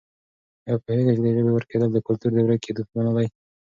آیا 0.65 0.75
پوهېږې 0.83 1.13
چې 1.15 1.19
د 1.23 1.27
ژبې 1.35 1.53
ورکېدل 1.55 1.89
د 1.93 1.97
کلتور 2.07 2.31
د 2.33 2.39
ورکېدو 2.47 2.81
په 2.89 2.93
مانا 2.95 3.11
دي؟ 3.17 3.27